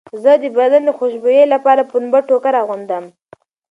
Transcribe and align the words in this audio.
زه 0.23 0.31
د 0.41 0.43
بدن 0.57 0.83
خوشبویۍ 0.97 1.43
لپاره 1.53 1.87
پنبه 1.91 2.19
ټوکر 2.27 2.53
اغوندم. 2.61 3.03